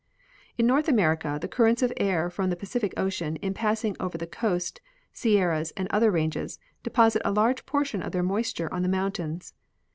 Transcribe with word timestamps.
In 0.57 0.65
North 0.65 0.87
America 0.87 1.37
the 1.39 1.47
currents 1.47 1.83
of 1.83 1.93
air 1.95 2.31
from 2.31 2.49
the 2.49 2.55
Pacific 2.55 2.91
ocean, 2.97 3.35
in 3.35 3.53
passing 3.53 3.95
over 3.99 4.17
the 4.17 4.25
Coast, 4.25 4.81
Sierras 5.13 5.71
and 5.77 5.87
other 5.91 6.09
ranges, 6.09 6.57
deposit 6.81 7.21
a 7.23 7.31
large 7.31 7.67
portion 7.67 8.01
of 8.01 8.11
their 8.11 8.23
moisture 8.23 8.73
on 8.73 8.81
the 8.81 8.89
mountains. 8.89 9.53